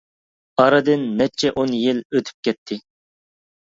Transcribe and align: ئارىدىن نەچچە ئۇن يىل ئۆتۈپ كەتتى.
ئارىدىن 0.63 1.05
نەچچە 1.21 1.53
ئۇن 1.53 1.79
يىل 1.85 2.03
ئۆتۈپ 2.09 2.51
كەتتى. 2.51 2.83